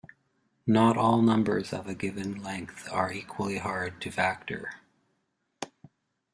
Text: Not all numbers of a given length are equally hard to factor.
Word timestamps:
Not 0.65 0.97
all 0.97 1.21
numbers 1.21 1.71
of 1.71 1.85
a 1.85 1.93
given 1.93 2.41
length 2.41 2.89
are 2.91 3.13
equally 3.13 3.59
hard 3.59 4.01
to 4.01 4.09
factor. 4.09 4.81